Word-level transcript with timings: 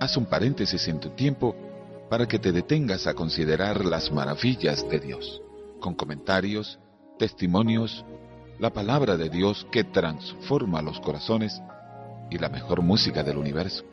Haz 0.00 0.16
un 0.16 0.26
paréntesis 0.26 0.86
en 0.88 1.00
tu 1.00 1.10
tiempo 1.10 1.56
para 2.08 2.26
que 2.26 2.38
te 2.38 2.52
detengas 2.52 3.06
a 3.06 3.14
considerar 3.14 3.84
las 3.84 4.12
maravillas 4.12 4.88
de 4.88 5.00
Dios, 5.00 5.42
con 5.80 5.94
comentarios, 5.94 6.78
testimonios, 7.18 8.04
la 8.58 8.70
palabra 8.70 9.16
de 9.16 9.28
Dios 9.28 9.66
que 9.72 9.84
transforma 9.84 10.80
los 10.82 11.00
corazones 11.00 11.60
y 12.30 12.38
la 12.38 12.48
mejor 12.48 12.82
música 12.82 13.22
del 13.22 13.36
universo, 13.36 13.84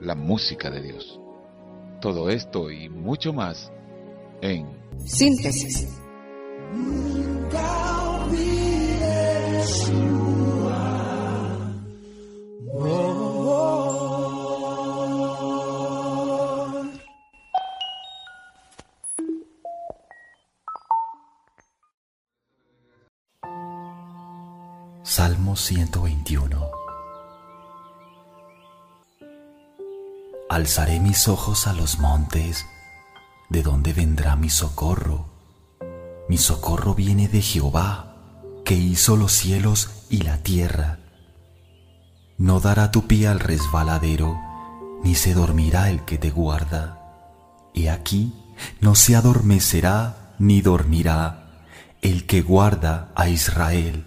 la 0.00 0.14
música 0.14 0.70
de 0.70 0.82
Dios. 0.82 1.20
Todo 2.00 2.30
esto 2.30 2.70
y 2.70 2.88
mucho 2.88 3.32
más 3.32 3.70
en 4.40 4.66
Síntesis. 5.04 5.88
Salmo 25.52 25.56
121 25.56 26.70
Alzaré 30.48 31.00
mis 31.00 31.28
ojos 31.28 31.66
a 31.66 31.72
los 31.72 31.98
montes, 31.98 32.64
¿de 33.48 33.62
dónde 33.62 33.92
vendrá 33.92 34.36
mi 34.36 34.50
socorro? 34.50 35.26
Mi 36.28 36.38
socorro 36.38 36.94
viene 36.94 37.28
de 37.28 37.42
Jehová, 37.42 38.16
que 38.64 38.74
hizo 38.74 39.16
los 39.16 39.32
cielos 39.32 40.06
y 40.08 40.18
la 40.22 40.38
tierra. 40.38 40.98
No 42.38 42.60
dará 42.60 42.90
tu 42.90 43.06
pie 43.06 43.28
al 43.28 43.40
resbaladero, 43.40 44.38
ni 45.02 45.14
se 45.14 45.34
dormirá 45.34 45.90
el 45.90 46.04
que 46.04 46.18
te 46.18 46.30
guarda. 46.30 46.98
He 47.74 47.90
aquí, 47.90 48.34
no 48.80 48.94
se 48.94 49.16
adormecerá 49.16 50.34
ni 50.38 50.60
dormirá 50.60 51.64
el 52.00 52.26
que 52.26 52.42
guarda 52.42 53.12
a 53.14 53.28
Israel. 53.28 54.06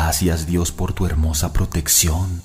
Gracias 0.00 0.46
Dios 0.46 0.70
por 0.70 0.92
tu 0.92 1.06
hermosa 1.06 1.52
protección. 1.52 2.40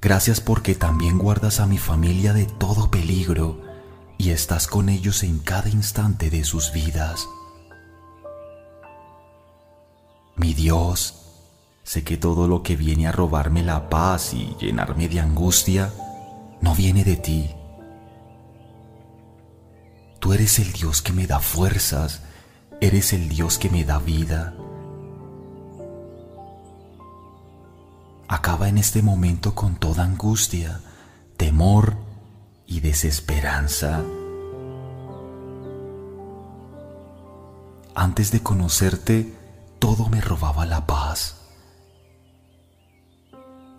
Gracias 0.00 0.40
porque 0.40 0.76
también 0.76 1.18
guardas 1.18 1.58
a 1.58 1.66
mi 1.66 1.76
familia 1.76 2.32
de 2.32 2.46
todo 2.46 2.88
peligro 2.88 3.60
y 4.16 4.30
estás 4.30 4.68
con 4.68 4.88
ellos 4.88 5.24
en 5.24 5.40
cada 5.40 5.68
instante 5.68 6.30
de 6.30 6.44
sus 6.44 6.72
vidas. 6.72 7.26
Mi 10.36 10.54
Dios, 10.54 11.16
sé 11.82 12.04
que 12.04 12.16
todo 12.16 12.46
lo 12.46 12.62
que 12.62 12.76
viene 12.76 13.08
a 13.08 13.12
robarme 13.12 13.64
la 13.64 13.90
paz 13.90 14.32
y 14.32 14.54
llenarme 14.60 15.08
de 15.08 15.18
angustia 15.18 15.92
no 16.60 16.76
viene 16.76 17.02
de 17.02 17.16
ti. 17.16 17.50
Tú 20.20 20.32
eres 20.32 20.60
el 20.60 20.72
Dios 20.72 21.02
que 21.02 21.12
me 21.12 21.26
da 21.26 21.40
fuerzas, 21.40 22.20
eres 22.80 23.12
el 23.12 23.28
Dios 23.28 23.58
que 23.58 23.68
me 23.68 23.84
da 23.84 23.98
vida. 23.98 24.54
Acaba 28.28 28.68
en 28.68 28.78
este 28.78 29.02
momento 29.02 29.54
con 29.54 29.76
toda 29.76 30.04
angustia, 30.04 30.80
temor 31.36 31.96
y 32.66 32.80
desesperanza. 32.80 34.02
Antes 37.94 38.30
de 38.32 38.42
conocerte, 38.42 39.36
todo 39.78 40.08
me 40.08 40.20
robaba 40.20 40.64
la 40.64 40.86
paz. 40.86 41.42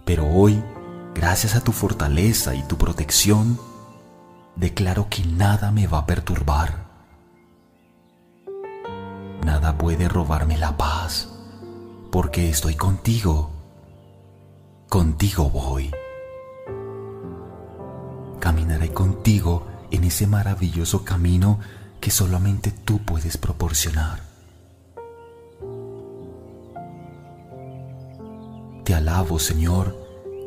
Pero 0.06 0.28
hoy, 0.28 0.62
gracias 1.16 1.56
a 1.56 1.62
tu 1.62 1.72
fortaleza 1.72 2.54
y 2.56 2.64
tu 2.64 2.78
protección, 2.78 3.60
declaro 4.56 5.08
que 5.10 5.26
nada 5.26 5.72
me 5.72 5.88
va 5.88 6.00
a 6.00 6.06
perturbar. 6.06 6.84
Nada 9.44 9.78
puede 9.78 10.08
robarme 10.08 10.58
la 10.58 10.78
paz, 10.78 11.30
porque 12.12 12.50
estoy 12.50 12.76
contigo 12.76 13.53
contigo 14.94 15.50
voy. 15.50 15.90
Caminaré 18.40 18.94
contigo 18.94 19.66
en 19.90 20.04
ese 20.04 20.28
maravilloso 20.28 21.04
camino 21.04 21.60
que 22.00 22.12
solamente 22.12 22.70
tú 22.70 23.00
puedes 23.00 23.38
proporcionar. 23.38 24.22
Te 28.84 28.94
alabo, 28.94 29.40
Señor, 29.40 29.98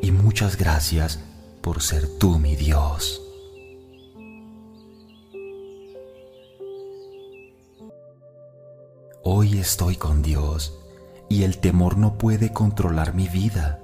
y 0.01 0.11
muchas 0.13 0.55
gracias 0.55 1.19
por 1.59 1.81
ser 1.81 2.07
tú 2.17 2.39
mi 2.39 2.55
Dios. 2.55 3.21
Hoy 9.25 9.59
estoy 9.59 9.97
con 9.97 10.21
Dios 10.21 10.79
y 11.27 11.43
el 11.43 11.57
temor 11.57 11.97
no 11.97 12.17
puede 12.17 12.53
controlar 12.53 13.13
mi 13.13 13.27
vida. 13.27 13.81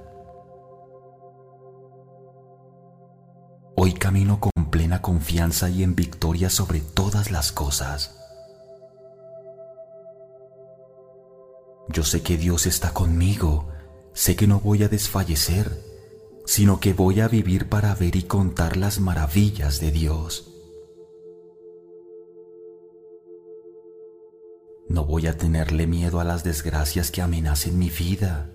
Hoy 3.75 3.93
camino 3.93 4.39
con 4.39 4.69
plena 4.69 5.01
confianza 5.01 5.69
y 5.69 5.81
en 5.81 5.95
victoria 5.95 6.49
sobre 6.49 6.79
todas 6.79 7.31
las 7.31 7.51
cosas. 7.51 8.15
Yo 11.89 12.03
sé 12.03 12.21
que 12.21 12.37
Dios 12.37 12.67
está 12.67 12.93
conmigo, 12.93 13.69
sé 14.13 14.35
que 14.35 14.45
no 14.45 14.59
voy 14.59 14.83
a 14.83 14.89
desfallecer, 14.89 15.81
sino 16.45 16.79
que 16.79 16.93
voy 16.93 17.19
a 17.19 17.27
vivir 17.27 17.67
para 17.67 17.95
ver 17.95 18.15
y 18.15 18.23
contar 18.23 18.77
las 18.77 18.99
maravillas 18.99 19.79
de 19.79 19.91
Dios. 19.91 20.49
No 24.87 25.03
voy 25.05 25.25
a 25.25 25.37
tenerle 25.37 25.87
miedo 25.87 26.19
a 26.19 26.23
las 26.23 26.43
desgracias 26.43 27.09
que 27.09 27.23
amenacen 27.23 27.79
mi 27.79 27.89
vida, 27.89 28.51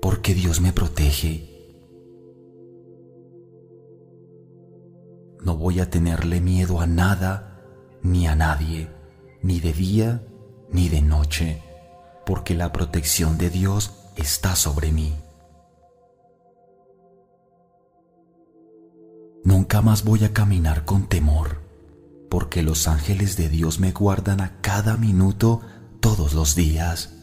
porque 0.00 0.32
Dios 0.32 0.60
me 0.62 0.72
protege 0.72 1.53
No 5.44 5.58
voy 5.58 5.80
a 5.80 5.90
tenerle 5.90 6.40
miedo 6.40 6.80
a 6.80 6.86
nada 6.86 7.60
ni 8.02 8.26
a 8.26 8.34
nadie, 8.34 8.88
ni 9.42 9.60
de 9.60 9.74
día 9.74 10.26
ni 10.72 10.88
de 10.88 11.02
noche, 11.02 11.62
porque 12.24 12.54
la 12.54 12.72
protección 12.72 13.36
de 13.36 13.50
Dios 13.50 13.92
está 14.16 14.56
sobre 14.56 14.90
mí. 14.90 15.14
Nunca 19.44 19.82
más 19.82 20.04
voy 20.04 20.24
a 20.24 20.32
caminar 20.32 20.86
con 20.86 21.06
temor, 21.08 21.60
porque 22.30 22.62
los 22.62 22.88
ángeles 22.88 23.36
de 23.36 23.50
Dios 23.50 23.78
me 23.78 23.92
guardan 23.92 24.40
a 24.40 24.62
cada 24.62 24.96
minuto 24.96 25.60
todos 26.00 26.32
los 26.32 26.54
días. 26.54 27.14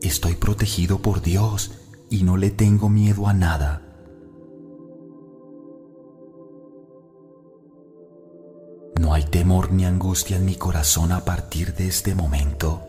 Estoy 0.00 0.36
protegido 0.36 1.02
por 1.02 1.20
Dios 1.20 1.85
y 2.08 2.22
no 2.22 2.36
le 2.36 2.50
tengo 2.50 2.88
miedo 2.88 3.26
a 3.26 3.32
nada. 3.32 3.82
No 9.00 9.12
hay 9.12 9.24
temor 9.24 9.72
ni 9.72 9.84
angustia 9.84 10.36
en 10.36 10.44
mi 10.44 10.56
corazón 10.56 11.12
a 11.12 11.24
partir 11.24 11.74
de 11.74 11.88
este 11.88 12.14
momento. 12.14 12.82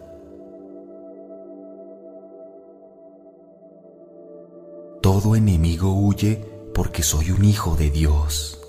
Todo 5.01 5.35
enemigo 5.35 5.93
huye 5.93 6.43
porque 6.73 7.03
soy 7.03 7.31
un 7.31 7.45
hijo 7.45 7.75
de 7.75 7.89
Dios. 7.89 8.59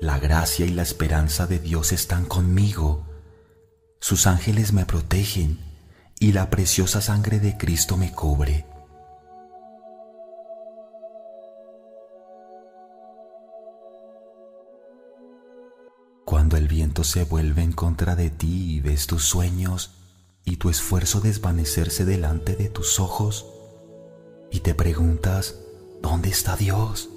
La 0.00 0.18
gracia 0.18 0.66
y 0.66 0.70
la 0.70 0.82
esperanza 0.82 1.46
de 1.46 1.60
Dios 1.60 1.92
están 1.92 2.24
conmigo 2.24 3.04
sus 4.02 4.26
ángeles 4.26 4.72
me 4.72 4.84
protegen 4.84 5.60
y 6.18 6.32
la 6.32 6.50
preciosa 6.50 7.00
sangre 7.00 7.38
de 7.38 7.56
Cristo 7.56 7.96
me 7.96 8.10
cubre. 8.10 8.66
Cuando 16.24 16.56
el 16.56 16.66
viento 16.66 17.04
se 17.04 17.22
vuelve 17.22 17.62
en 17.62 17.70
contra 17.70 18.16
de 18.16 18.30
ti 18.30 18.74
y 18.74 18.80
ves 18.80 19.06
tus 19.06 19.22
sueños 19.22 19.92
y 20.44 20.56
tu 20.56 20.68
esfuerzo 20.68 21.20
desvanecerse 21.20 22.04
delante 22.04 22.56
de 22.56 22.68
tus 22.70 22.98
ojos 22.98 23.46
y 24.50 24.60
te 24.60 24.74
preguntas, 24.74 25.60
¿dónde 26.02 26.28
está 26.28 26.56
Dios? 26.56 27.08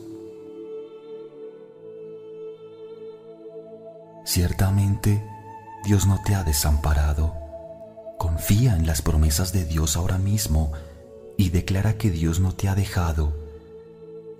Ciertamente, 4.23 5.34
Dios 5.85 6.07
no 6.07 6.19
te 6.23 6.33
ha 6.33 6.43
desamparado. 6.43 7.35
Confía 8.17 8.75
en 8.75 8.87
las 8.87 9.03
promesas 9.03 9.53
de 9.53 9.65
Dios 9.65 9.95
ahora 9.95 10.17
mismo 10.17 10.71
y 11.37 11.51
declara 11.51 11.95
que 11.99 12.09
Dios 12.09 12.39
no 12.39 12.53
te 12.53 12.67
ha 12.67 12.73
dejado, 12.73 13.37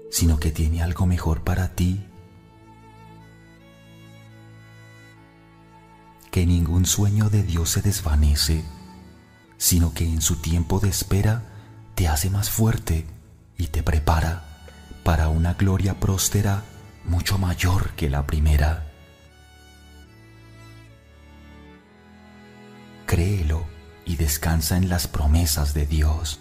sino 0.10 0.40
que 0.40 0.52
tiene 0.52 0.82
algo 0.82 1.06
mejor 1.06 1.44
para 1.44 1.76
ti. 1.76 2.04
Que 6.32 6.48
ningún 6.48 6.88
sueño 6.88 7.30
de 7.30 7.44
Dios 7.44 7.70
se 7.70 7.84
desvanece, 7.84 8.66
sino 9.58 9.94
que 9.94 10.04
en 10.04 10.24
su 10.24 10.38
tiempo 10.38 10.80
de 10.80 10.90
espera 10.90 11.44
te 11.94 12.08
hace 12.08 12.32
más 12.32 12.50
fuerte 12.50 13.06
y 13.56 13.68
te 13.68 13.84
prepara 13.84 14.44
para 15.04 15.30
una 15.30 15.54
gloria 15.54 16.00
próspera 16.00 16.64
mucho 17.04 17.38
mayor 17.38 17.92
que 17.92 18.10
la 18.10 18.26
primera. 18.26 18.85
Créelo 23.06 23.66
y 24.06 24.16
descansa 24.16 24.78
en 24.78 24.90
las 24.90 25.07
promesas 25.07 25.74
de 25.74 25.86
Dios. 25.86 26.40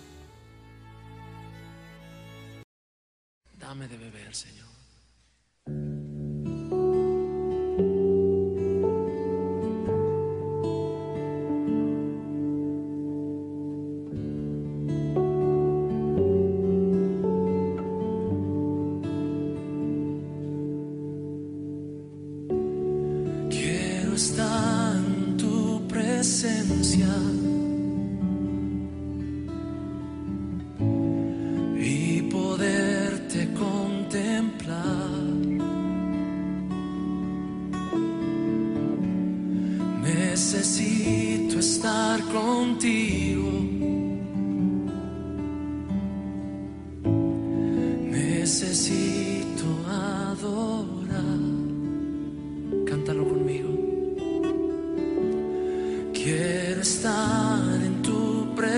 Dame 3.58 3.86
de 3.88 3.96
beber, 3.98 4.34
Señor. 4.34 4.63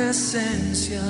Presencia 0.07 1.03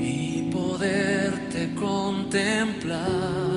y 0.00 0.50
poderte 0.50 1.72
contemplar. 1.76 3.54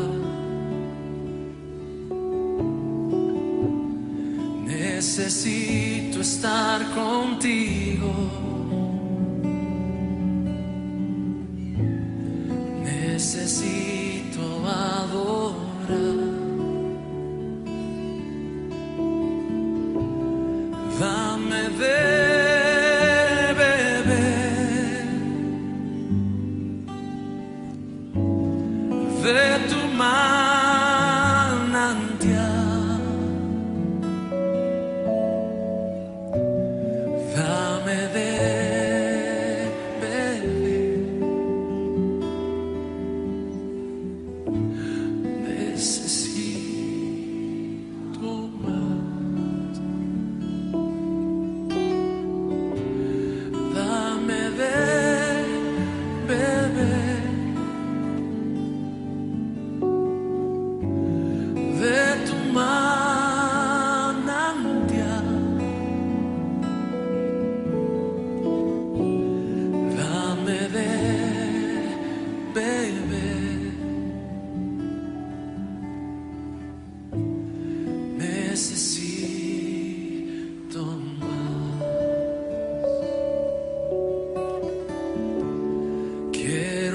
Dame 21.00 21.70
de 21.78 22.17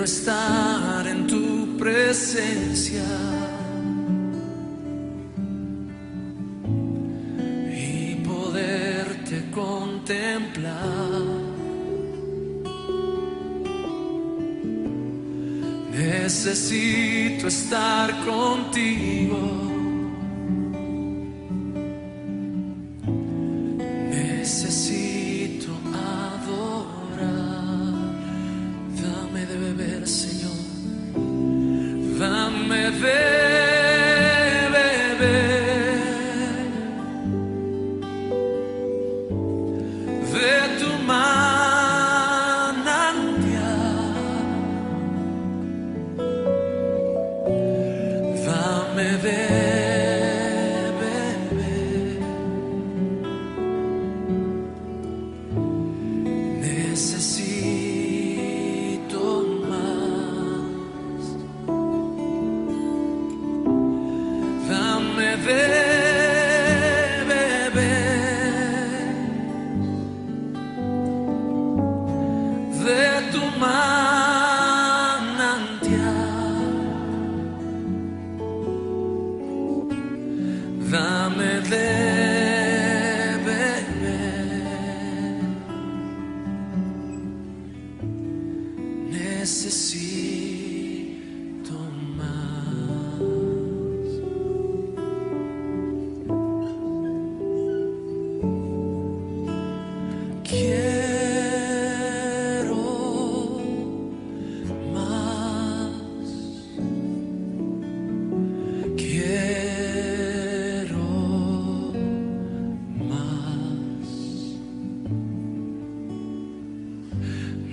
Estar 0.04 1.06
en 1.06 1.28
tu 1.28 1.76
presencia 1.78 3.04
y 7.70 8.16
poderte 8.16 9.48
contemplar. 9.52 10.72
Necesito 15.92 17.46
estar 17.46 18.10
contigo. 18.24 19.72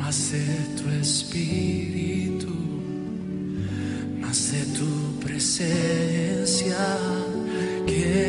Más 0.09 0.31
tu 0.75 0.89
espíritu, 0.89 2.55
más 4.19 4.53
tu 4.75 5.19
presencia. 5.23 6.97
Quiero 7.85 8.28